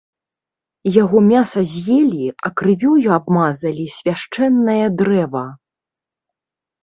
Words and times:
Яго 1.03 1.17
мяса 1.31 1.61
з'елі, 1.71 2.25
а 2.47 2.51
крывёй 2.61 3.03
абмазалі 3.17 3.85
свяшчэннае 3.97 4.83
дрэва. 5.03 5.45